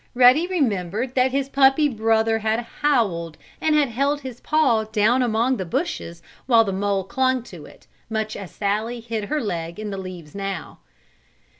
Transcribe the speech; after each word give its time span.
Ruddy 0.15 0.47
remembered 0.47 1.13
that 1.13 1.29
his 1.31 1.47
puppy 1.47 1.87
brother 1.87 2.39
had 2.39 2.57
howled 2.81 3.37
and 3.61 3.75
had 3.75 3.89
held 3.89 4.21
his 4.21 4.41
paw 4.41 4.85
down 4.85 5.21
among 5.21 5.57
the 5.57 5.63
bushes 5.63 6.23
while 6.47 6.63
the 6.63 6.73
mole 6.73 7.03
clung 7.03 7.43
to 7.43 7.65
it, 7.67 7.85
much 8.09 8.35
as 8.35 8.49
Sallie 8.49 8.99
hid 9.01 9.25
her 9.25 9.39
leg 9.39 9.77
in 9.79 9.91
the 9.91 9.97
leaves 9.99 10.33
now. 10.33 10.79